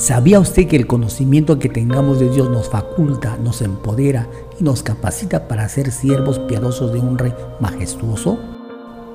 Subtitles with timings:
[0.00, 4.26] ¿Sabía usted que el conocimiento que tengamos de Dios nos faculta, nos empodera
[4.58, 8.38] y nos capacita para ser siervos piadosos de un rey majestuoso?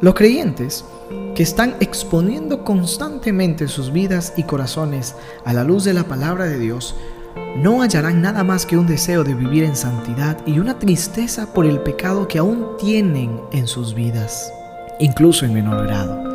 [0.01, 0.85] Los creyentes
[1.33, 6.59] que están exponiendo constantemente sus vidas y corazones a la luz de la palabra de
[6.59, 6.95] Dios
[7.57, 11.65] no hallarán nada más que un deseo de vivir en santidad y una tristeza por
[11.65, 14.53] el pecado que aún tienen en sus vidas,
[14.99, 16.34] incluso en menor grado.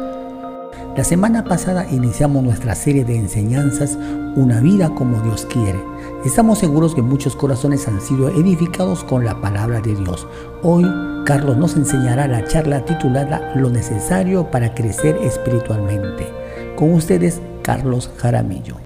[0.96, 3.96] La semana pasada iniciamos nuestra serie de enseñanzas
[4.34, 5.78] Una vida como Dios quiere.
[6.24, 10.26] Estamos seguros que muchos corazones han sido edificados con la palabra de Dios.
[10.64, 10.84] Hoy
[11.24, 16.26] Carlos nos enseñará la charla titulada Lo necesario para crecer espiritualmente.
[16.74, 18.78] Con ustedes, Carlos Jaramillo.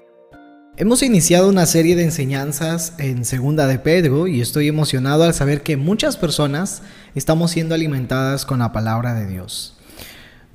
[0.77, 5.63] Hemos iniciado una serie de enseñanzas en Segunda de Pedro y estoy emocionado al saber
[5.63, 6.83] que muchas personas
[7.15, 9.74] estamos siendo alimentadas con la palabra de Dios.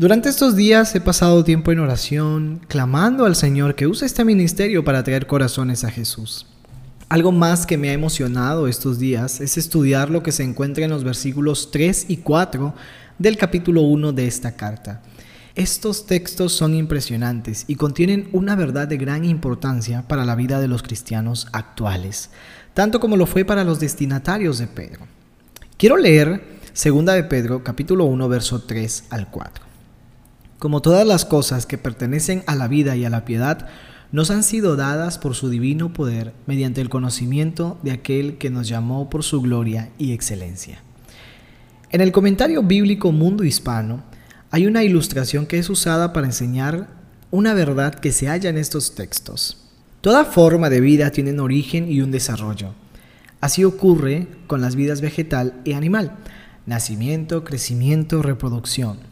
[0.00, 4.82] Durante estos días he pasado tiempo en oración, clamando al Señor que use este ministerio
[4.82, 6.46] para traer corazones a Jesús.
[7.10, 10.90] Algo más que me ha emocionado estos días es estudiar lo que se encuentra en
[10.90, 12.72] los versículos 3 y 4
[13.18, 15.02] del capítulo 1 de esta carta.
[15.54, 20.68] Estos textos son impresionantes y contienen una verdad de gran importancia para la vida de
[20.68, 22.30] los cristianos actuales,
[22.72, 25.06] tanto como lo fue para los destinatarios de Pedro.
[25.76, 29.69] Quiero leer 2 de Pedro capítulo 1 verso 3 al 4.
[30.60, 33.66] Como todas las cosas que pertenecen a la vida y a la piedad,
[34.12, 38.68] nos han sido dadas por su divino poder mediante el conocimiento de aquel que nos
[38.68, 40.82] llamó por su gloria y excelencia.
[41.88, 44.02] En el comentario bíblico Mundo Hispano
[44.50, 46.88] hay una ilustración que es usada para enseñar
[47.30, 49.64] una verdad que se halla en estos textos.
[50.02, 52.74] Toda forma de vida tiene un origen y un desarrollo.
[53.40, 56.18] Así ocurre con las vidas vegetal y animal.
[56.66, 59.09] Nacimiento, crecimiento, reproducción.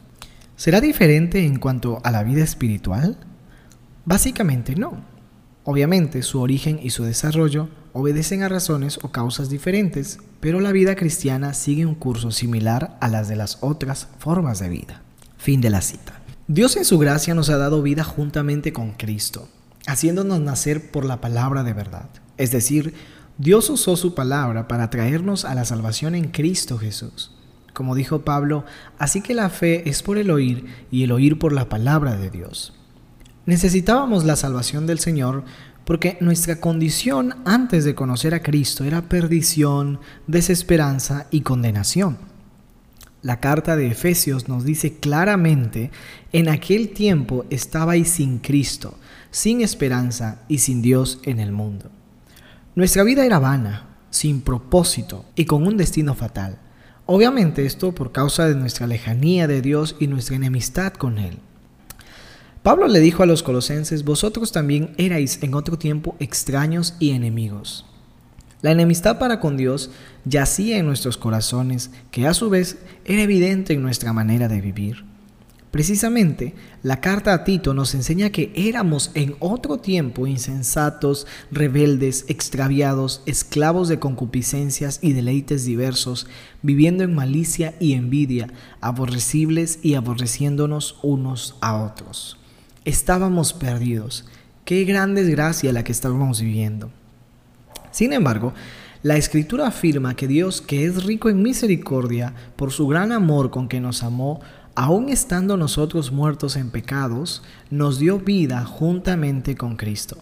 [0.59, 3.17] ¿Será diferente en cuanto a la vida espiritual?
[4.05, 5.05] Básicamente no.
[5.63, 10.97] Obviamente su origen y su desarrollo obedecen a razones o causas diferentes, pero la vida
[10.97, 15.03] cristiana sigue un curso similar a las de las otras formas de vida.
[15.37, 16.21] Fin de la cita.
[16.49, 19.49] Dios en su gracia nos ha dado vida juntamente con Cristo,
[19.87, 22.09] haciéndonos nacer por la palabra de verdad.
[22.37, 22.95] Es decir,
[23.37, 27.38] Dios usó su palabra para traernos a la salvación en Cristo Jesús.
[27.79, 28.65] Como dijo Pablo,
[28.99, 32.29] así que la fe es por el oír y el oír por la palabra de
[32.29, 32.75] Dios.
[33.47, 35.45] Necesitábamos la salvación del Señor
[35.85, 42.19] porque nuestra condición antes de conocer a Cristo era perdición, desesperanza y condenación.
[43.23, 45.93] La carta de Efesios nos dice claramente,
[46.33, 48.99] en aquel tiempo estabais sin Cristo,
[49.31, 51.93] sin esperanza y sin Dios en el mundo.
[52.75, 56.59] Nuestra vida era vana, sin propósito y con un destino fatal.
[57.11, 61.39] Obviamente esto por causa de nuestra lejanía de Dios y nuestra enemistad con Él.
[62.63, 67.87] Pablo le dijo a los colosenses, vosotros también erais en otro tiempo extraños y enemigos.
[68.61, 69.91] La enemistad para con Dios
[70.27, 72.77] yacía en nuestros corazones, que a su vez
[73.07, 75.08] era evidente en nuestra manera de vivir.
[75.71, 83.23] Precisamente, la carta a Tito nos enseña que éramos en otro tiempo insensatos, rebeldes, extraviados,
[83.27, 86.27] esclavos de concupiscencias y deleites diversos,
[86.63, 88.49] viviendo en malicia y envidia,
[88.81, 92.39] aborrecibles y aborreciéndonos unos a otros.
[92.87, 94.25] Estábamos perdidos.
[94.65, 96.91] Qué gran desgracia la que estábamos viviendo.
[97.91, 98.55] Sin embargo,
[99.03, 103.69] la escritura afirma que Dios, que es rico en misericordia, por su gran amor con
[103.69, 104.41] que nos amó,
[104.79, 110.19] aun estando nosotros muertos en pecados, nos dio vida juntamente con Cristo.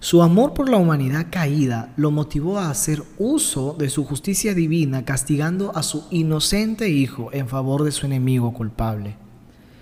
[0.00, 5.06] Su amor por la humanidad caída lo motivó a hacer uso de su justicia divina
[5.06, 9.16] castigando a su inocente Hijo en favor de su enemigo culpable.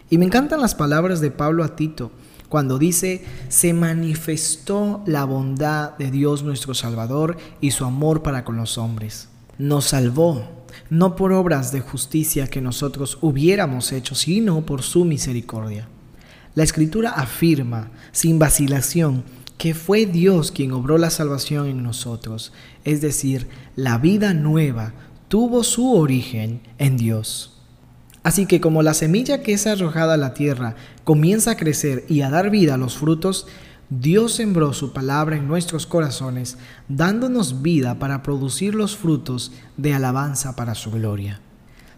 [0.08, 2.12] Y me encantan las palabras de Pablo a Tito
[2.48, 8.56] cuando dice, se manifestó la bondad de Dios nuestro Salvador y su amor para con
[8.56, 9.28] los hombres.
[9.58, 10.57] Nos salvó
[10.90, 15.88] no por obras de justicia que nosotros hubiéramos hecho, sino por su misericordia.
[16.54, 19.24] La escritura afirma, sin vacilación,
[19.58, 22.52] que fue Dios quien obró la salvación en nosotros,
[22.84, 24.94] es decir, la vida nueva
[25.28, 27.54] tuvo su origen en Dios.
[28.22, 32.22] Así que como la semilla que es arrojada a la tierra comienza a crecer y
[32.22, 33.46] a dar vida a los frutos,
[33.90, 36.58] Dios sembró su palabra en nuestros corazones,
[36.88, 41.40] dándonos vida para producir los frutos de alabanza para su gloria.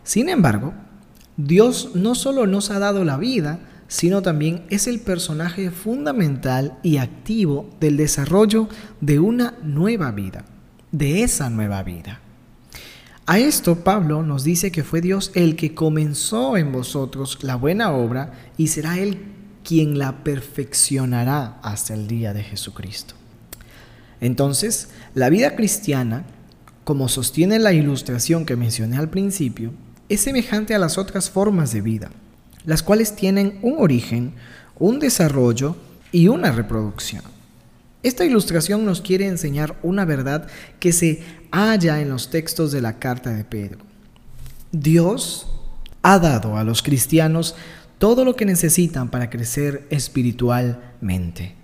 [0.05, 0.73] Sin embargo,
[1.37, 6.99] Dios no solo nos ha dado la vida, sino también es el personaje fundamental y
[6.99, 8.69] activo del desarrollo
[9.01, 10.45] de una nueva vida,
[10.93, 12.21] de esa nueva vida.
[13.27, 17.93] A esto Pablo nos dice que fue Dios el que comenzó en vosotros la buena
[17.93, 19.19] obra y será Él
[19.65, 23.15] quien la perfeccionará hasta el día de Jesucristo.
[24.21, 26.25] Entonces, la vida cristiana,
[26.85, 29.73] como sostiene la ilustración que mencioné al principio,
[30.09, 32.11] es semejante a las otras formas de vida,
[32.65, 34.35] las cuales tienen un origen,
[34.79, 35.77] un desarrollo
[36.13, 37.23] y una reproducción.
[38.03, 40.49] Esta ilustración nos quiere enseñar una verdad
[40.79, 41.23] que se
[41.53, 43.79] halla en los textos de la carta de Pedro.
[44.73, 45.47] Dios
[46.03, 47.55] ha dado a los cristianos
[48.01, 51.55] todo lo que necesitan para crecer espiritualmente.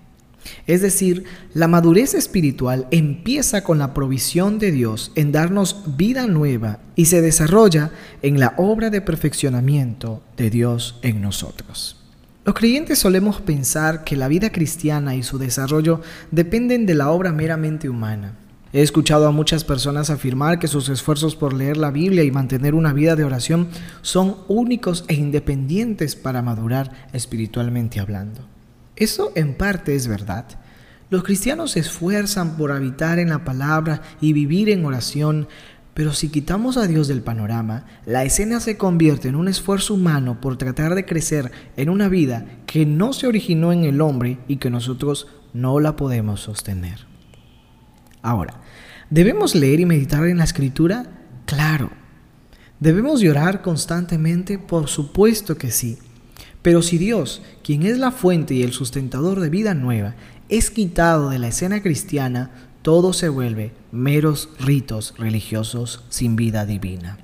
[0.67, 1.25] Es decir,
[1.55, 7.23] la madurez espiritual empieza con la provisión de Dios en darnos vida nueva y se
[7.23, 7.91] desarrolla
[8.21, 12.05] en la obra de perfeccionamiento de Dios en nosotros.
[12.45, 17.33] Los creyentes solemos pensar que la vida cristiana y su desarrollo dependen de la obra
[17.33, 18.35] meramente humana.
[18.77, 22.75] He escuchado a muchas personas afirmar que sus esfuerzos por leer la Biblia y mantener
[22.75, 23.69] una vida de oración
[24.03, 28.43] son únicos e independientes para madurar espiritualmente hablando.
[28.95, 30.45] Eso en parte es verdad.
[31.09, 35.49] Los cristianos se esfuerzan por habitar en la palabra y vivir en oración,
[35.95, 40.39] pero si quitamos a Dios del panorama, la escena se convierte en un esfuerzo humano
[40.39, 44.57] por tratar de crecer en una vida que no se originó en el hombre y
[44.57, 47.07] que nosotros no la podemos sostener.
[48.21, 48.66] Ahora,
[49.11, 51.07] ¿debemos leer y meditar en la escritura?
[51.47, 51.91] Claro.
[52.81, 54.59] ¿Debemos llorar constantemente?
[54.59, 55.99] Por supuesto que sí.
[56.63, 60.15] Pero si Dios, quien es la fuente y el sustentador de vida nueva,
[60.49, 62.51] es quitado de la escena cristiana,
[62.83, 67.19] todo se vuelve meros ritos religiosos sin vida divina.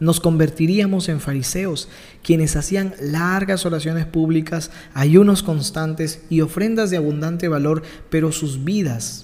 [0.00, 1.88] Nos convertiríamos en fariseos,
[2.22, 9.23] quienes hacían largas oraciones públicas, ayunos constantes y ofrendas de abundante valor, pero sus vidas,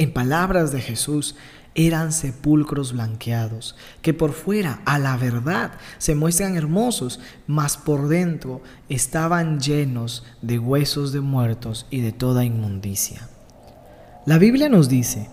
[0.00, 1.36] en palabras de Jesús,
[1.74, 8.62] eran sepulcros blanqueados, que por fuera, a la verdad, se muestran hermosos, mas por dentro
[8.88, 13.28] estaban llenos de huesos de muertos y de toda inmundicia.
[14.24, 15.28] La Biblia nos dice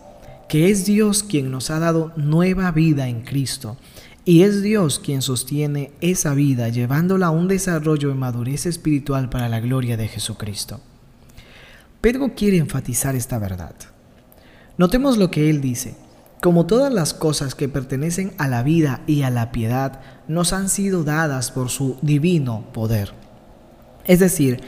[0.50, 3.78] que es Dios quien nos ha dado nueva vida en Cristo
[4.26, 9.48] y es Dios quien sostiene esa vida llevándola a un desarrollo en madurez espiritual para
[9.48, 10.82] la gloria de Jesucristo.
[12.02, 13.74] Pedro quiere enfatizar esta verdad.
[14.78, 15.96] Notemos lo que él dice.
[16.42, 20.70] Como todas las cosas que pertenecen a la vida y a la piedad nos han
[20.70, 23.12] sido dadas por su divino poder.
[24.06, 24.62] Es decir,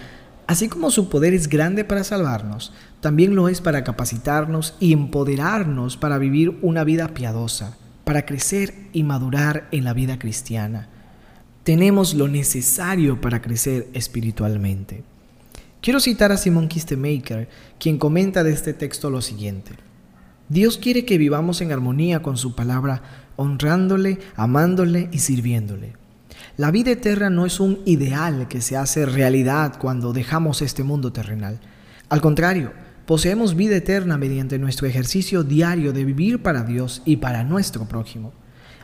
[0.49, 5.95] Así como su poder es grande para salvarnos, también lo es para capacitarnos y empoderarnos
[5.95, 10.89] para vivir una vida piadosa, para crecer y madurar en la vida cristiana.
[11.61, 15.03] Tenemos lo necesario para crecer espiritualmente.
[15.81, 17.47] Quiero citar a Simon Kistemaker,
[17.79, 19.73] quien comenta de este texto lo siguiente.
[20.49, 23.03] Dios quiere que vivamos en armonía con su palabra,
[23.35, 25.93] honrándole, amándole y sirviéndole.
[26.57, 31.13] La vida eterna no es un ideal que se hace realidad cuando dejamos este mundo
[31.13, 31.59] terrenal.
[32.09, 32.73] Al contrario,
[33.05, 38.33] poseemos vida eterna mediante nuestro ejercicio diario de vivir para Dios y para nuestro prójimo.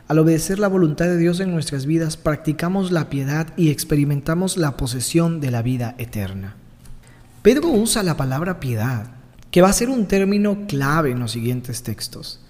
[0.06, 4.76] Al obedecer la voluntad de Dios en nuestras vidas, practicamos la piedad y experimentamos la
[4.76, 6.54] posesión de la vida eterna.
[7.42, 9.15] Pedro usa la palabra piedad,
[9.56, 12.40] que va a ser un término clave en los siguientes textos.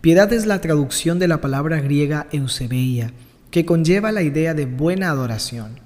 [0.00, 3.12] Piedad es la traducción de la palabra griega eusebeia,
[3.52, 5.78] que conlleva la idea de buena adoración.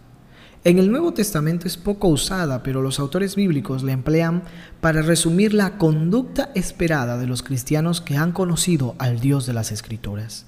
[0.65, 4.45] En el Nuevo Testamento es poco usada, pero los autores bíblicos la emplean
[4.81, 9.73] para resumir la conducta esperada de los cristianos que han conocido al Dios de las
[9.73, 10.47] Escrituras.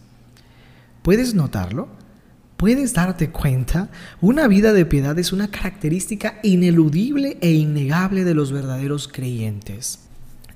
[1.02, 1.88] ¿Puedes notarlo?
[2.57, 3.90] ¿Puedes darte cuenta?
[4.23, 9.99] Una vida de piedad es una característica ineludible e innegable de los verdaderos creyentes.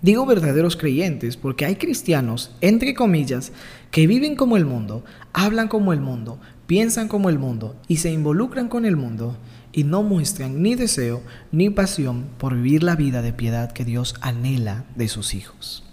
[0.01, 3.53] Digo verdaderos creyentes porque hay cristianos, entre comillas,
[3.91, 8.13] que viven como el mundo, hablan como el mundo, piensan como el mundo y se
[8.13, 9.37] involucran con el mundo
[9.73, 14.15] y no muestran ni deseo ni pasión por vivir la vida de piedad que Dios
[14.21, 15.85] anhela de sus hijos.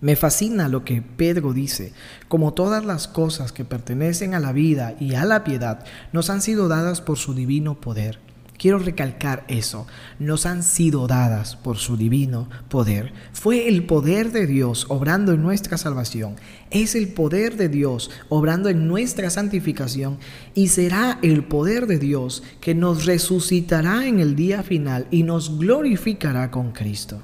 [0.00, 1.92] Me fascina lo que Pedro dice,
[2.28, 6.42] como todas las cosas que pertenecen a la vida y a la piedad nos han
[6.42, 8.18] sido dadas por su divino poder
[8.56, 9.86] Quiero recalcar eso.
[10.18, 13.12] Nos han sido dadas por su divino poder.
[13.32, 16.36] Fue el poder de Dios obrando en nuestra salvación.
[16.70, 20.18] Es el poder de Dios obrando en nuestra santificación.
[20.54, 25.58] Y será el poder de Dios que nos resucitará en el día final y nos
[25.58, 27.22] glorificará con Cristo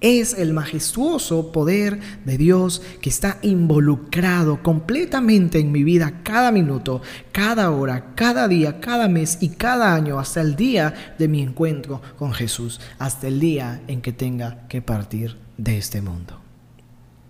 [0.00, 7.02] es el majestuoso poder de Dios que está involucrado completamente en mi vida cada minuto,
[7.32, 12.02] cada hora, cada día, cada mes y cada año hasta el día de mi encuentro
[12.18, 16.40] con Jesús, hasta el día en que tenga que partir de este mundo.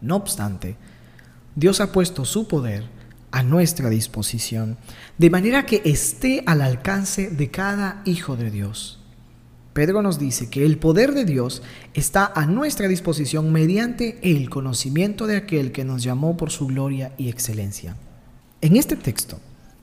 [0.00, 0.76] No obstante,
[1.54, 2.84] Dios ha puesto su poder
[3.30, 4.78] a nuestra disposición,
[5.18, 8.95] de manera que esté al alcance de cada hijo de Dios.
[9.76, 15.26] Pedro nos dice que el poder de Dios está a nuestra disposición mediante el conocimiento
[15.26, 17.94] de aquel que nos llamó por su gloria y excelencia.
[18.62, 19.38] En este texto,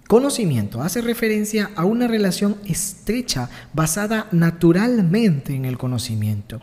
[0.08, 6.60] conocimiento hace referencia a una relación estrecha basada naturalmente en el conocimiento.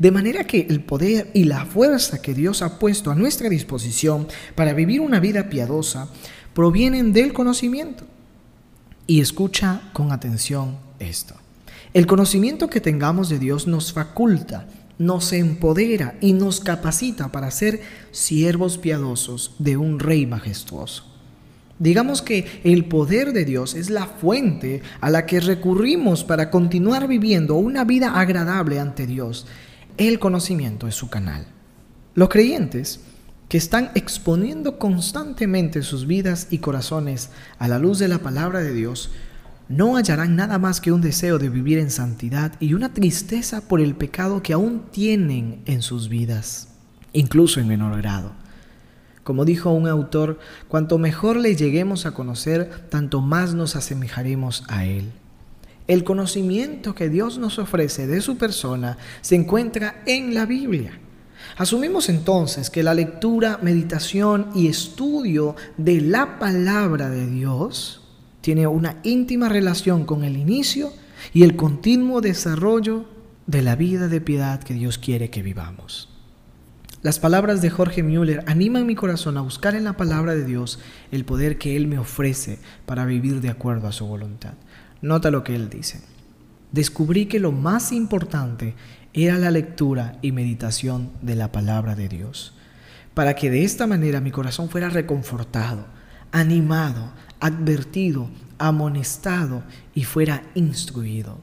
[0.00, 4.26] De manera que el poder y la fuerza que Dios ha puesto a nuestra disposición
[4.56, 6.08] para vivir una vida piadosa
[6.54, 8.04] provienen del conocimiento.
[9.06, 11.36] Y escucha con atención esto.
[11.94, 14.66] El conocimiento que tengamos de Dios nos faculta,
[14.98, 21.04] nos empodera y nos capacita para ser siervos piadosos de un rey majestuoso.
[21.78, 27.06] Digamos que el poder de Dios es la fuente a la que recurrimos para continuar
[27.06, 29.46] viviendo una vida agradable ante Dios.
[29.96, 31.46] El conocimiento es su canal.
[32.16, 33.02] Los creyentes
[33.48, 38.74] que están exponiendo constantemente sus vidas y corazones a la luz de la palabra de
[38.74, 39.12] Dios,
[39.68, 43.80] no hallarán nada más que un deseo de vivir en santidad y una tristeza por
[43.80, 46.68] el pecado que aún tienen en sus vidas,
[47.12, 48.32] incluso en menor grado.
[49.22, 54.84] Como dijo un autor, cuanto mejor le lleguemos a conocer, tanto más nos asemejaremos a
[54.84, 55.12] Él.
[55.86, 60.98] El conocimiento que Dios nos ofrece de su persona se encuentra en la Biblia.
[61.56, 68.03] Asumimos entonces que la lectura, meditación y estudio de la palabra de Dios
[68.44, 70.92] tiene una íntima relación con el inicio
[71.32, 73.06] y el continuo desarrollo
[73.46, 76.10] de la vida de piedad que Dios quiere que vivamos.
[77.00, 80.78] Las palabras de Jorge Müller animan mi corazón a buscar en la palabra de Dios
[81.10, 84.52] el poder que Él me ofrece para vivir de acuerdo a su voluntad.
[85.00, 86.02] Nota lo que Él dice.
[86.70, 88.74] Descubrí que lo más importante
[89.14, 92.52] era la lectura y meditación de la palabra de Dios,
[93.14, 95.86] para que de esta manera mi corazón fuera reconfortado,
[96.30, 99.62] animado, advertido, amonestado
[99.94, 101.38] y fuera instruido.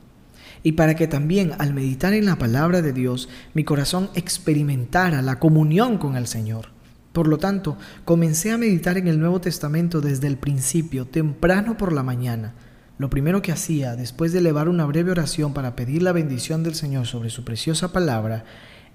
[0.63, 5.39] Y para que también al meditar en la palabra de Dios mi corazón experimentara la
[5.39, 6.67] comunión con el Señor.
[7.13, 11.91] Por lo tanto, comencé a meditar en el Nuevo Testamento desde el principio, temprano por
[11.91, 12.53] la mañana.
[12.97, 16.75] Lo primero que hacía, después de elevar una breve oración para pedir la bendición del
[16.75, 18.45] Señor sobre su preciosa palabra,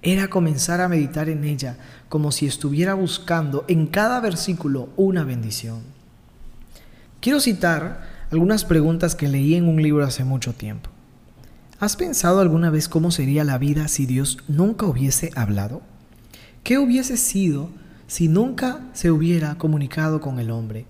[0.03, 1.77] era comenzar a meditar en ella
[2.09, 5.96] como si estuviera buscando en cada versículo una bendición.
[7.27, 10.91] Quiero citar algunas preguntas que leí en un libro hace mucho tiempo.
[11.81, 15.83] ¿Has pensado alguna vez cómo sería la vida si Dios nunca hubiese hablado?
[16.63, 17.71] ¿Qué hubiese sido
[18.07, 20.87] si nunca se hubiera comunicado con el hombre?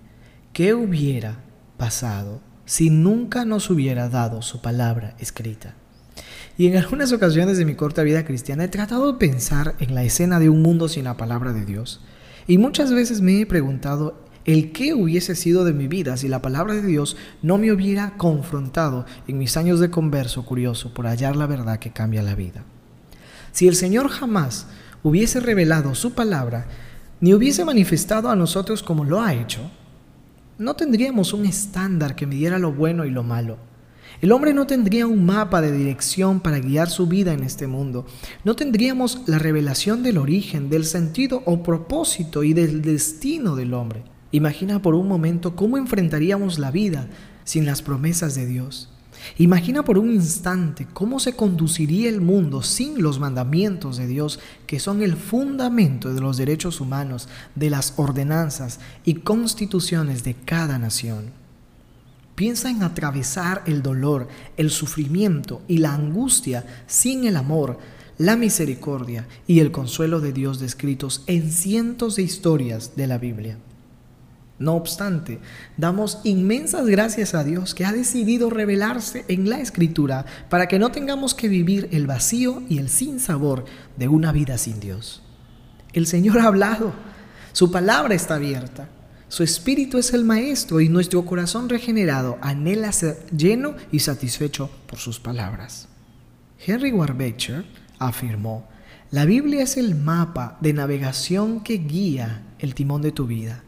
[0.53, 1.39] ¿Qué hubiera
[1.75, 5.73] pasado si nunca nos hubiera dado su palabra escrita?
[6.55, 10.03] Y en algunas ocasiones de mi corta vida cristiana he tratado de pensar en la
[10.03, 11.99] escena de un mundo sin la palabra de Dios.
[12.45, 16.41] Y muchas veces me he preguntado el qué hubiese sido de mi vida si la
[16.41, 21.35] palabra de Dios no me hubiera confrontado en mis años de converso curioso por hallar
[21.35, 22.63] la verdad que cambia la vida.
[23.51, 24.67] Si el Señor jamás
[25.03, 26.65] hubiese revelado su palabra,
[27.19, 29.69] ni hubiese manifestado a nosotros como lo ha hecho,
[30.57, 33.57] no tendríamos un estándar que midiera lo bueno y lo malo.
[34.21, 38.05] El hombre no tendría un mapa de dirección para guiar su vida en este mundo.
[38.45, 44.03] No tendríamos la revelación del origen, del sentido o propósito y del destino del hombre.
[44.31, 47.07] Imagina por un momento cómo enfrentaríamos la vida
[47.43, 48.89] sin las promesas de Dios.
[49.37, 54.79] Imagina por un instante cómo se conduciría el mundo sin los mandamientos de Dios, que
[54.79, 61.31] son el fundamento de los derechos humanos, de las ordenanzas y constituciones de cada nación.
[62.35, 67.79] Piensa en atravesar el dolor, el sufrimiento y la angustia sin el amor,
[68.19, 73.57] la misericordia y el consuelo de Dios descritos en cientos de historias de la Biblia.
[74.59, 75.39] No obstante,
[75.77, 80.91] damos inmensas gracias a Dios que ha decidido revelarse en la Escritura para que no
[80.91, 83.65] tengamos que vivir el vacío y el sinsabor
[83.97, 85.21] de una vida sin Dios.
[85.93, 86.91] El Señor ha hablado,
[87.51, 88.89] su palabra está abierta,
[89.27, 94.97] su Espíritu es el Maestro y nuestro corazón regenerado anhela ser lleno y satisfecho por
[94.97, 95.87] sus palabras.
[96.65, 97.63] Henry Warbecher
[97.99, 98.67] afirmó,
[99.11, 103.63] la Biblia es el mapa de navegación que guía el timón de tu vida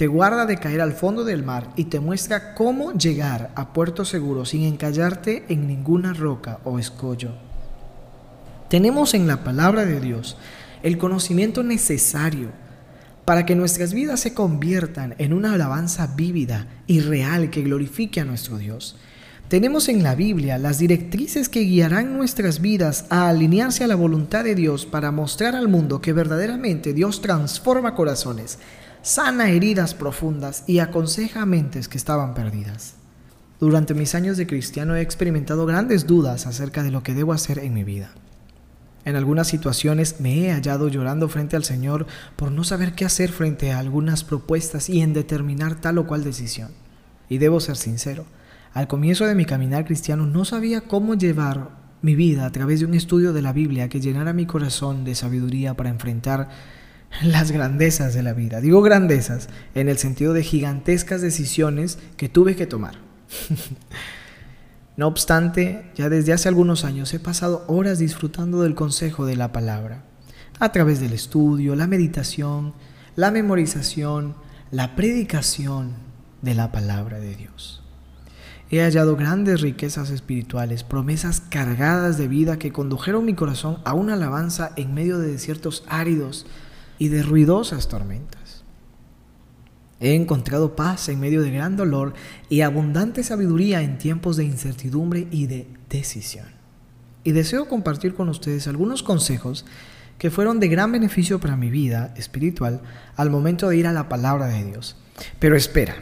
[0.00, 4.06] te guarda de caer al fondo del mar y te muestra cómo llegar a puerto
[4.06, 7.32] seguro sin encallarte en ninguna roca o escollo.
[8.70, 10.38] Tenemos en la palabra de Dios
[10.82, 12.48] el conocimiento necesario
[13.26, 18.24] para que nuestras vidas se conviertan en una alabanza vívida y real que glorifique a
[18.24, 18.96] nuestro Dios.
[19.48, 24.44] Tenemos en la Biblia las directrices que guiarán nuestras vidas a alinearse a la voluntad
[24.44, 28.58] de Dios para mostrar al mundo que verdaderamente Dios transforma corazones
[29.02, 32.94] sana heridas profundas y aconseja mentes que estaban perdidas.
[33.58, 37.58] Durante mis años de cristiano he experimentado grandes dudas acerca de lo que debo hacer
[37.58, 38.10] en mi vida.
[39.04, 43.30] En algunas situaciones me he hallado llorando frente al Señor por no saber qué hacer
[43.30, 46.70] frente a algunas propuestas y en determinar tal o cual decisión.
[47.28, 48.26] Y debo ser sincero,
[48.74, 51.70] al comienzo de mi caminar cristiano no sabía cómo llevar
[52.02, 55.14] mi vida a través de un estudio de la Biblia que llenara mi corazón de
[55.14, 56.48] sabiduría para enfrentar
[57.22, 58.60] las grandezas de la vida.
[58.60, 62.96] Digo grandezas en el sentido de gigantescas decisiones que tuve que tomar.
[64.96, 69.52] no obstante, ya desde hace algunos años he pasado horas disfrutando del consejo de la
[69.52, 70.04] palabra,
[70.58, 72.74] a través del estudio, la meditación,
[73.16, 74.34] la memorización,
[74.70, 75.94] la predicación
[76.42, 77.82] de la palabra de Dios.
[78.70, 84.14] He hallado grandes riquezas espirituales, promesas cargadas de vida que condujeron mi corazón a una
[84.14, 86.46] alabanza en medio de desiertos áridos
[87.00, 88.62] y de ruidosas tormentas.
[89.98, 92.14] He encontrado paz en medio de gran dolor
[92.48, 96.46] y abundante sabiduría en tiempos de incertidumbre y de decisión.
[97.24, 99.66] Y deseo compartir con ustedes algunos consejos
[100.16, 102.82] que fueron de gran beneficio para mi vida espiritual
[103.16, 104.96] al momento de ir a la palabra de Dios.
[105.40, 105.96] Pero espera,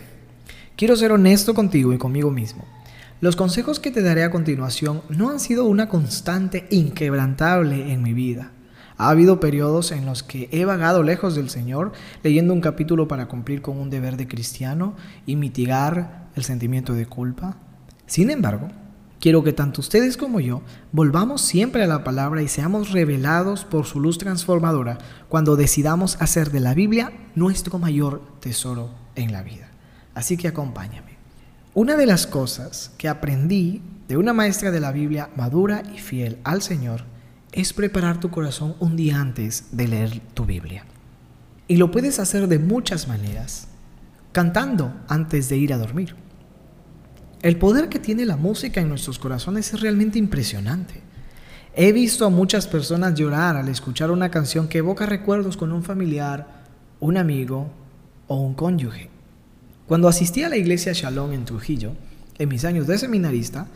[0.78, 2.64] Quiero ser honesto contigo y conmigo mismo.
[3.20, 8.12] Los consejos que te daré a continuación no han sido una constante inquebrantable en mi
[8.12, 8.52] vida.
[8.98, 11.92] Ha habido periodos en los que he vagado lejos del Señor,
[12.24, 17.06] leyendo un capítulo para cumplir con un deber de cristiano y mitigar el sentimiento de
[17.06, 17.56] culpa.
[18.06, 18.68] Sin embargo,
[19.20, 23.86] quiero que tanto ustedes como yo volvamos siempre a la palabra y seamos revelados por
[23.86, 29.68] su luz transformadora cuando decidamos hacer de la Biblia nuestro mayor tesoro en la vida.
[30.14, 31.18] Así que acompáñame.
[31.72, 36.38] Una de las cosas que aprendí de una maestra de la Biblia madura y fiel
[36.42, 37.04] al Señor
[37.60, 40.84] es preparar tu corazón un día antes de leer tu Biblia.
[41.66, 43.66] Y lo puedes hacer de muchas maneras.
[44.30, 46.14] Cantando antes de ir a dormir.
[47.42, 51.02] El poder que tiene la música en nuestros corazones es realmente impresionante.
[51.74, 55.82] He visto a muchas personas llorar al escuchar una canción que evoca recuerdos con un
[55.82, 56.64] familiar,
[57.00, 57.72] un amigo
[58.28, 59.10] o un cónyuge.
[59.88, 61.94] Cuando asistí a la iglesia Shalom en Trujillo,
[62.38, 63.66] en mis años de seminarista,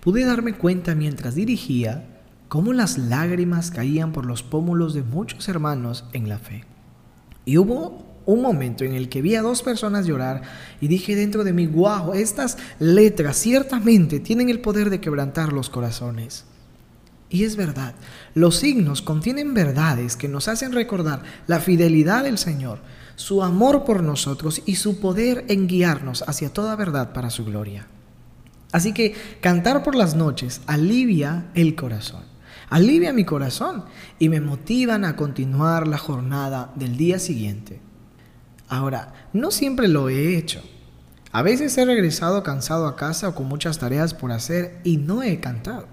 [0.00, 2.15] pude darme cuenta mientras dirigía
[2.48, 6.64] cómo las lágrimas caían por los pómulos de muchos hermanos en la fe.
[7.44, 10.42] Y hubo un momento en el que vi a dos personas llorar
[10.80, 15.70] y dije dentro de mí, wow, estas letras ciertamente tienen el poder de quebrantar los
[15.70, 16.44] corazones.
[17.28, 17.94] Y es verdad,
[18.34, 22.78] los signos contienen verdades que nos hacen recordar la fidelidad del Señor,
[23.16, 27.86] su amor por nosotros y su poder en guiarnos hacia toda verdad para su gloria.
[28.72, 32.22] Así que cantar por las noches alivia el corazón,
[32.68, 33.84] alivia mi corazón
[34.18, 37.80] y me motivan a continuar la jornada del día siguiente.
[38.68, 40.62] Ahora, no siempre lo he hecho.
[41.32, 45.22] A veces he regresado cansado a casa o con muchas tareas por hacer y no
[45.22, 45.86] he cantado.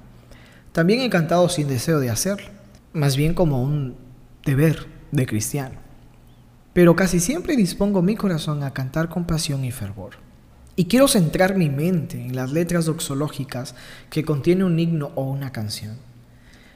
[0.72, 2.48] También he cantado sin deseo de hacerlo,
[2.94, 3.96] más bien como un
[4.46, 5.76] deber de cristiano.
[6.74, 10.14] Pero casi siempre dispongo mi corazón a cantar con pasión y fervor.
[10.76, 13.76] Y quiero centrar mi mente en las letras doxológicas
[14.10, 15.98] que contiene un himno o una canción.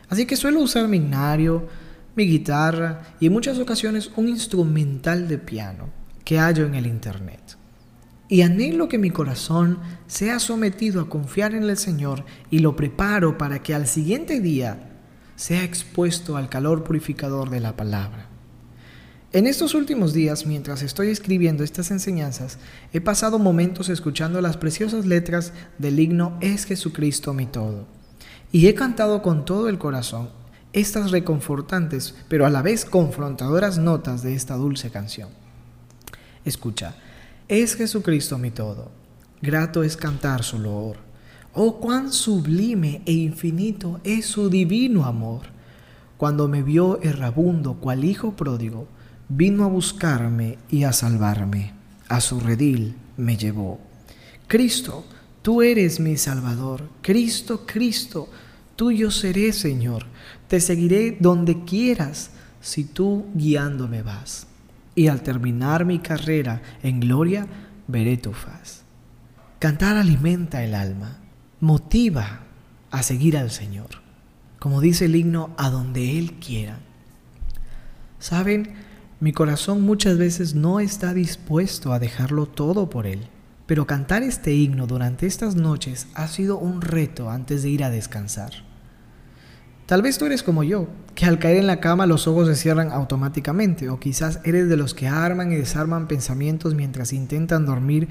[0.09, 1.67] Así que suelo usar mi himnario,
[2.15, 5.89] mi guitarra y en muchas ocasiones un instrumental de piano
[6.23, 7.57] que hallo en el Internet.
[8.29, 13.37] Y anhelo que mi corazón sea sometido a confiar en el Señor y lo preparo
[13.37, 14.89] para que al siguiente día
[15.35, 18.27] sea expuesto al calor purificador de la palabra.
[19.33, 22.57] En estos últimos días, mientras estoy escribiendo estas enseñanzas,
[22.91, 27.96] he pasado momentos escuchando las preciosas letras del himno Es Jesucristo mi todo.
[28.51, 30.29] Y he cantado con todo el corazón
[30.73, 35.29] estas reconfortantes, pero a la vez confrontadoras notas de esta dulce canción.
[36.45, 36.95] Escucha,
[37.47, 38.91] es Jesucristo mi todo.
[39.41, 40.97] Grato es cantar su loor.
[41.53, 45.47] Oh, cuán sublime e infinito es su divino amor.
[46.17, 48.87] Cuando me vio errabundo cual hijo pródigo,
[49.29, 51.73] vino a buscarme y a salvarme.
[52.09, 53.79] A su redil me llevó.
[54.47, 55.05] Cristo,
[55.47, 56.89] tú eres mi Salvador.
[57.01, 58.27] Cristo, Cristo,
[58.75, 60.05] tuyo seré, Señor.
[60.49, 64.47] Te seguiré donde quieras si tú guiándome vas
[64.93, 67.47] y al terminar mi carrera en gloria
[67.87, 68.83] veré tu faz.
[69.57, 71.17] Cantar alimenta el alma,
[71.61, 72.41] motiva
[72.91, 73.87] a seguir al Señor,
[74.59, 76.79] como dice el himno, a donde Él quiera.
[78.19, 78.73] Saben,
[79.21, 83.29] mi corazón muchas veces no está dispuesto a dejarlo todo por Él,
[83.67, 87.89] pero cantar este himno durante estas noches ha sido un reto antes de ir a
[87.91, 88.51] descansar.
[89.85, 92.55] Tal vez tú eres como yo, que al caer en la cama los ojos se
[92.55, 98.09] cierran automáticamente, o quizás eres de los que arman y desarman pensamientos mientras intentan dormir,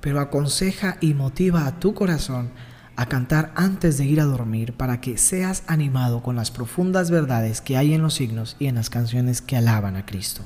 [0.00, 2.50] pero aconseja y motiva a tu corazón
[2.96, 7.60] a cantar antes de ir a dormir para que seas animado con las profundas verdades
[7.60, 10.42] que hay en los signos y en las canciones que alaban a Cristo.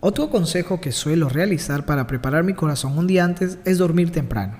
[0.00, 4.58] Otro consejo que suelo realizar para preparar mi corazón un día antes es dormir temprano.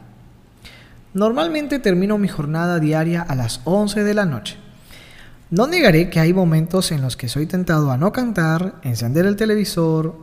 [1.14, 4.57] Normalmente termino mi jornada diaria a las 11 de la noche.
[5.51, 9.37] No negaré que hay momentos en los que soy tentado a no cantar, encender el
[9.37, 10.16] televisor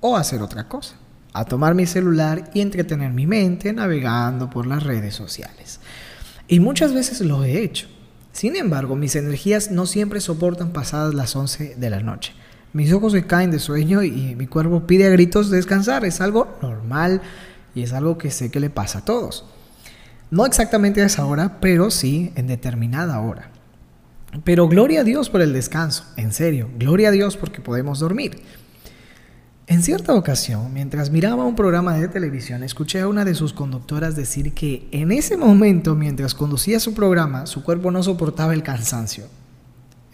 [0.00, 0.96] o hacer otra cosa
[1.36, 5.80] a tomar mi celular y entretener mi mente navegando por las redes sociales.
[6.48, 7.88] Y muchas veces lo he hecho.
[8.32, 12.32] Sin embargo, mis energías no siempre soportan pasadas las 11 de la noche.
[12.76, 16.04] Mis ojos se caen de sueño y mi cuerpo pide a gritos descansar.
[16.04, 17.22] Es algo normal
[17.74, 19.46] y es algo que sé que le pasa a todos.
[20.30, 23.50] No exactamente a esa hora, pero sí en determinada hora.
[24.44, 28.42] Pero gloria a Dios por el descanso, en serio, gloria a Dios porque podemos dormir.
[29.68, 34.16] En cierta ocasión, mientras miraba un programa de televisión, escuché a una de sus conductoras
[34.16, 39.24] decir que en ese momento, mientras conducía su programa, su cuerpo no soportaba el cansancio.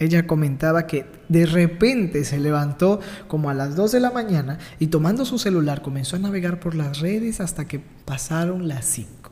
[0.03, 4.89] Ella comentaba que de repente se levantó como a las 2 de la mañana y
[4.89, 9.31] tomando su celular comenzó a navegar por las redes hasta que pasaron las 5.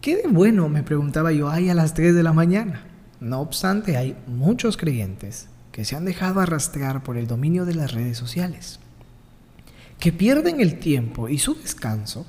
[0.00, 2.84] ¿Qué de bueno, me preguntaba yo, hay a las 3 de la mañana?
[3.20, 7.92] No obstante, hay muchos creyentes que se han dejado arrastrar por el dominio de las
[7.92, 8.80] redes sociales
[9.98, 12.24] que pierden el tiempo y su descanso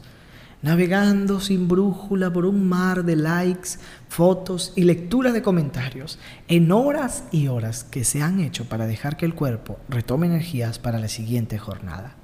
[0.62, 3.72] navegando sin brújula por un mar de likes,
[4.08, 9.17] fotos y lectura de comentarios en horas y horas que se han hecho para dejar
[9.17, 12.15] que el cuerpo retome energías para la siguiente jornada.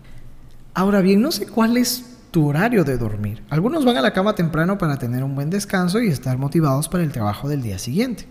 [0.74, 3.42] Ahora bien, no sé cuál es tu horario de dormir.
[3.50, 7.04] Algunos van a la cama temprano para tener un buen descanso y estar motivados para
[7.04, 8.28] el trabajo del día siguiente.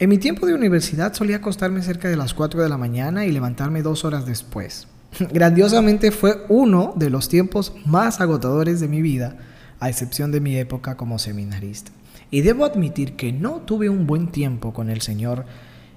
[0.00, 3.32] En mi tiempo de universidad solía acostarme cerca de las 4 de la mañana y
[3.32, 4.88] levantarme dos horas después.
[5.18, 9.36] Grandiosamente fue uno de los tiempos más agotadores de mi vida,
[9.80, 11.90] a excepción de mi época como seminarista.
[12.30, 15.46] Y debo admitir que no tuve un buen tiempo con el Señor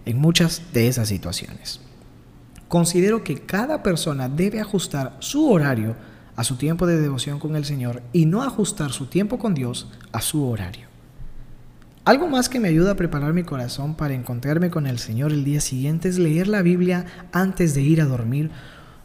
[0.05, 1.81] en muchas de esas situaciones.
[2.69, 5.95] Considero que cada persona debe ajustar su horario
[6.35, 9.89] a su tiempo de devoción con el Señor y no ajustar su tiempo con Dios
[10.13, 10.87] a su horario.
[12.05, 15.43] Algo más que me ayuda a preparar mi corazón para encontrarme con el Señor el
[15.43, 18.51] día siguiente es leer la Biblia antes de ir a dormir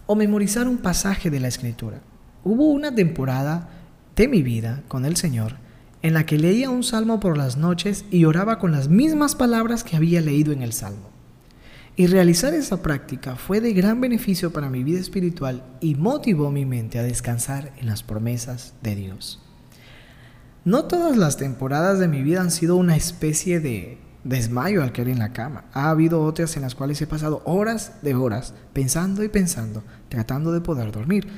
[0.07, 2.01] o memorizar un pasaje de la escritura.
[2.45, 3.69] Hubo una temporada
[4.17, 5.57] de mi vida con el Señor
[6.05, 9.83] en la que leía un salmo por las noches y oraba con las mismas palabras
[9.83, 11.09] que había leído en el salmo.
[11.97, 16.67] Y realizar esa práctica fue de gran beneficio para mi vida espiritual y motivó mi
[16.67, 19.40] mente a descansar en las promesas de Dios.
[20.67, 25.09] No todas las temporadas de mi vida han sido una especie de desmayo al caer
[25.09, 25.65] en la cama.
[25.73, 30.53] Ha habido otras en las cuales he pasado horas de horas pensando y pensando, tratando
[30.53, 31.29] de poder dormir.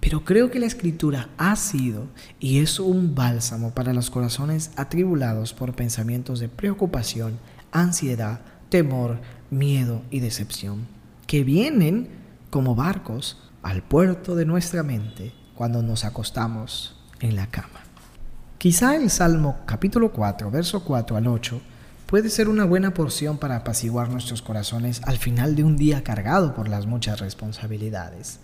[0.00, 2.08] Pero creo que la escritura ha sido
[2.40, 7.38] y es un bálsamo para los corazones atribulados por pensamientos de preocupación,
[7.70, 10.88] ansiedad, temor, miedo y decepción,
[11.28, 12.08] que vienen
[12.50, 17.80] como barcos al puerto de nuestra mente cuando nos acostamos en la cama.
[18.58, 21.60] Quizá el Salmo capítulo 4, verso 4 al 8
[22.12, 26.54] puede ser una buena porción para apaciguar nuestros corazones al final de un día cargado
[26.54, 28.38] por las muchas responsabilidades.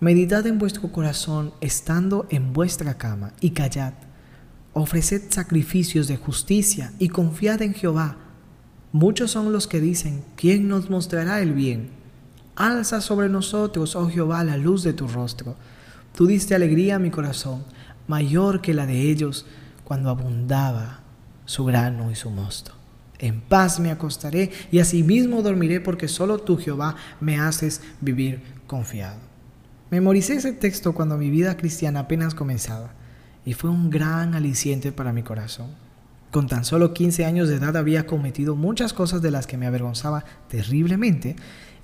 [0.00, 3.92] Meditad en vuestro corazón estando en vuestra cama y callad.
[4.72, 8.16] Ofreced sacrificios de justicia y confiad en Jehová.
[8.92, 11.90] Muchos son los que dicen, ¿quién nos mostrará el bien?
[12.56, 15.54] Alza sobre nosotros, oh Jehová, la luz de tu rostro.
[16.16, 17.62] Tú diste alegría a mi corazón,
[18.08, 19.44] mayor que la de ellos,
[19.84, 21.03] cuando abundaba
[21.44, 22.72] su grano y su mosto.
[23.18, 29.18] En paz me acostaré y asimismo dormiré porque solo tú, Jehová, me haces vivir confiado.
[29.90, 32.92] Memoricé ese texto cuando mi vida cristiana apenas comenzaba
[33.44, 35.68] y fue un gran aliciente para mi corazón.
[36.32, 39.66] Con tan solo 15 años de edad había cometido muchas cosas de las que me
[39.66, 41.36] avergonzaba terriblemente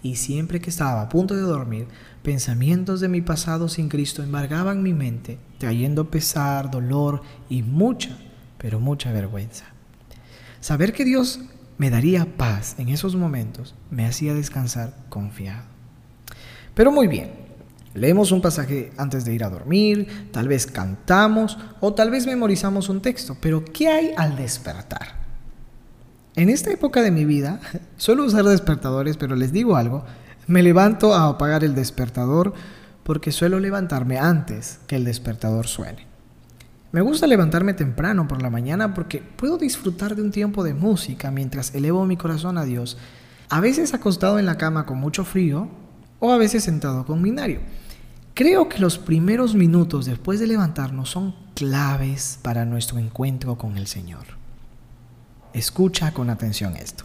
[0.03, 1.87] y siempre que estaba a punto de dormir,
[2.23, 8.19] pensamientos de mi pasado sin Cristo embargaban mi mente, trayendo pesar, dolor y mucha
[8.61, 9.65] pero mucha vergüenza.
[10.61, 11.41] Saber que Dios
[11.79, 15.65] me daría paz en esos momentos me hacía descansar confiado.
[16.75, 17.31] Pero muy bien,
[17.95, 22.91] leemos un pasaje antes de ir a dormir, tal vez cantamos o tal vez memorizamos
[22.91, 25.19] un texto, pero ¿qué hay al despertar?
[26.37, 27.61] En esta época de mi vida
[27.97, 30.05] suelo usar despertadores, pero les digo algo,
[30.47, 32.53] me levanto a apagar el despertador
[33.05, 36.10] porque suelo levantarme antes que el despertador suene.
[36.93, 41.31] Me gusta levantarme temprano por la mañana porque puedo disfrutar de un tiempo de música
[41.31, 42.99] mientras elevo mi corazón a Dios,
[43.49, 45.69] a veces acostado en la cama con mucho frío
[46.19, 47.61] o a veces sentado con minario.
[48.35, 53.87] Creo que los primeros minutos después de levantarnos son claves para nuestro encuentro con el
[53.87, 54.25] Señor.
[55.53, 57.05] Escucha con atención esto.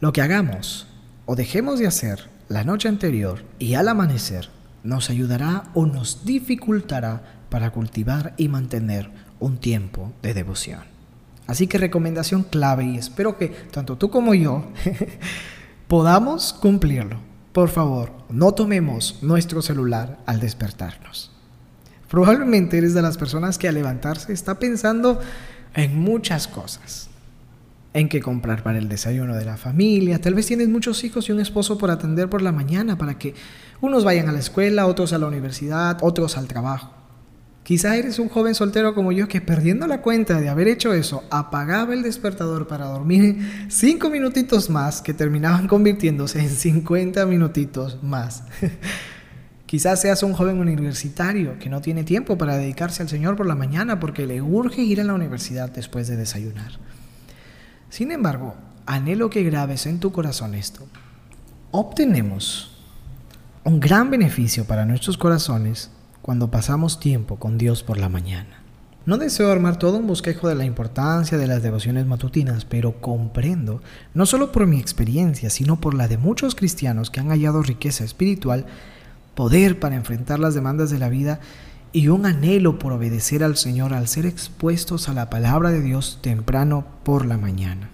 [0.00, 0.86] Lo que hagamos
[1.24, 4.50] o dejemos de hacer la noche anterior y al amanecer
[4.82, 10.80] nos ayudará o nos dificultará para cultivar y mantener un tiempo de devoción.
[11.46, 14.64] Así que recomendación clave y espero que tanto tú como yo
[15.86, 17.18] podamos cumplirlo.
[17.52, 21.30] Por favor, no tomemos nuestro celular al despertarnos.
[22.10, 25.20] Probablemente eres de las personas que al levantarse está pensando
[25.74, 27.08] en muchas cosas.
[27.92, 30.20] En qué comprar para el desayuno de la familia.
[30.20, 33.36] Tal vez tienes muchos hijos y un esposo por atender por la mañana para que
[33.80, 37.03] unos vayan a la escuela, otros a la universidad, otros al trabajo.
[37.64, 41.24] Quizá eres un joven soltero como yo que perdiendo la cuenta de haber hecho eso,
[41.30, 43.38] apagaba el despertador para dormir
[43.70, 48.44] cinco minutitos más que terminaban convirtiéndose en 50 minutitos más.
[49.66, 53.54] Quizás seas un joven universitario que no tiene tiempo para dedicarse al Señor por la
[53.54, 56.72] mañana porque le urge ir a la universidad después de desayunar.
[57.88, 60.86] Sin embargo, anhelo que grabes en tu corazón esto.
[61.70, 62.84] Obtenemos
[63.64, 65.90] un gran beneficio para nuestros corazones
[66.24, 68.62] cuando pasamos tiempo con Dios por la mañana.
[69.04, 73.82] No deseo armar todo un bosquejo de la importancia de las devociones matutinas, pero comprendo,
[74.14, 78.04] no solo por mi experiencia, sino por la de muchos cristianos que han hallado riqueza
[78.04, 78.64] espiritual,
[79.34, 81.40] poder para enfrentar las demandas de la vida
[81.92, 86.20] y un anhelo por obedecer al Señor al ser expuestos a la palabra de Dios
[86.22, 87.90] temprano por la mañana.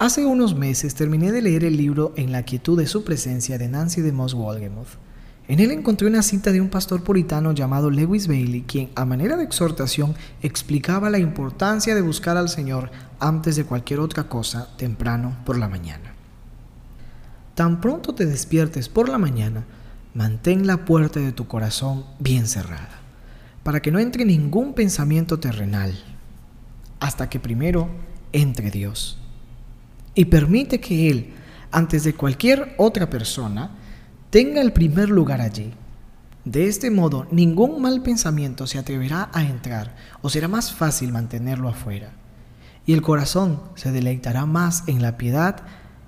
[0.00, 3.68] Hace unos meses terminé de leer el libro En la quietud de su presencia de
[3.68, 4.98] Nancy de Moss Wolgemuth.
[5.52, 9.36] En él encontré una cita de un pastor puritano llamado Lewis Bailey, quien a manera
[9.36, 15.36] de exhortación explicaba la importancia de buscar al Señor antes de cualquier otra cosa temprano
[15.44, 16.14] por la mañana.
[17.54, 19.66] Tan pronto te despiertes por la mañana,
[20.14, 23.02] mantén la puerta de tu corazón bien cerrada,
[23.62, 25.92] para que no entre ningún pensamiento terrenal,
[26.98, 27.90] hasta que primero
[28.32, 29.18] entre Dios.
[30.14, 31.34] Y permite que Él,
[31.70, 33.81] antes de cualquier otra persona,
[34.32, 35.74] tenga el primer lugar allí.
[36.46, 41.68] De este modo, ningún mal pensamiento se atreverá a entrar o será más fácil mantenerlo
[41.68, 42.12] afuera.
[42.86, 45.56] Y el corazón se deleitará más en la piedad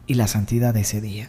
[0.07, 1.29] y la santidad de ese día.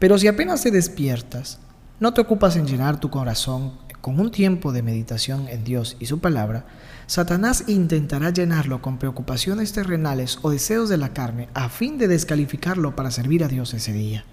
[0.00, 1.60] Pero si apenas te despiertas,
[2.00, 6.06] no te ocupas en llenar tu corazón con un tiempo de meditación en Dios y
[6.06, 6.66] su palabra,
[7.06, 12.96] Satanás intentará llenarlo con preocupaciones terrenales o deseos de la carne a fin de descalificarlo
[12.96, 14.24] para servir a Dios ese día.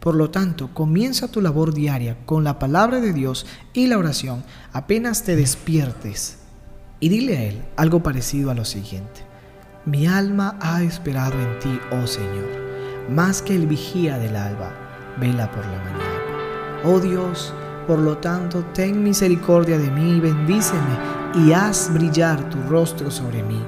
[0.00, 4.42] Por lo tanto, comienza tu labor diaria con la palabra de Dios y la oración
[4.72, 6.38] apenas te despiertes.
[7.00, 9.22] Y dile a Él algo parecido a lo siguiente.
[9.84, 12.48] Mi alma ha esperado en ti, oh Señor,
[13.10, 14.72] más que el vigía del alba,
[15.18, 16.84] vela por la mañana.
[16.84, 17.52] Oh Dios,
[17.86, 20.96] por lo tanto, ten misericordia de mí y bendíceme
[21.34, 23.62] y haz brillar tu rostro sobre mí.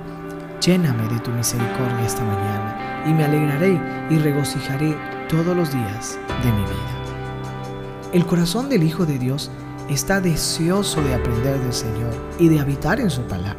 [0.60, 4.96] Lléname de tu misericordia esta mañana y me alegraré y regocijaré
[5.32, 8.12] todos los días de mi vida.
[8.12, 9.50] El corazón del Hijo de Dios
[9.88, 13.56] está deseoso de aprender del Señor y de habitar en su palabra.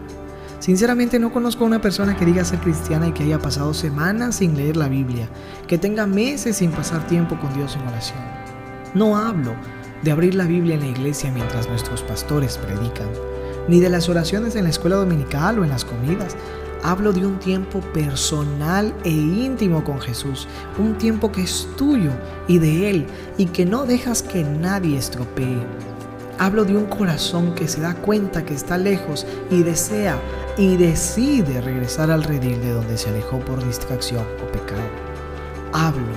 [0.59, 4.35] Sinceramente no conozco a una persona que diga ser cristiana y que haya pasado semanas
[4.35, 5.27] sin leer la Biblia,
[5.67, 8.19] que tenga meses sin pasar tiempo con Dios en oración.
[8.93, 9.55] No hablo
[10.03, 13.09] de abrir la Biblia en la iglesia mientras nuestros pastores predican,
[13.67, 16.37] ni de las oraciones en la escuela dominical o en las comidas,
[16.85, 22.11] Hablo de un tiempo personal e íntimo con Jesús, un tiempo que es tuyo
[22.49, 25.65] y de Él y que no dejas que nadie estropee.
[26.39, 30.19] Hablo de un corazón que se da cuenta que está lejos y desea
[30.57, 34.81] y decide regresar al redil de donde se alejó por distracción o pecado.
[35.71, 36.11] Hablo